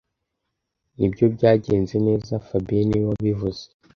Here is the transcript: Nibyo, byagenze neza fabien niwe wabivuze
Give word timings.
Nibyo, 0.97 1.25
byagenze 1.35 1.95
neza 2.07 2.31
fabien 2.47 2.85
niwe 2.87 3.05
wabivuze 3.09 3.63